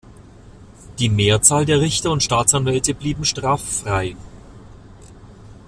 Die 0.97 1.09
Mehrzahl 1.09 1.63
der 1.65 1.79
Richter 1.79 2.09
und 2.09 2.23
Staatsanwälte 2.23 2.95
blieben 2.95 3.23
straffrei. 3.23 4.15